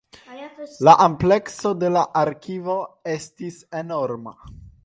La 0.87 0.95
amplekso 1.05 1.73
de 1.83 1.93
la 1.97 2.03
arkivo 2.23 2.81
estis 3.19 3.63
enorma. 3.83 4.39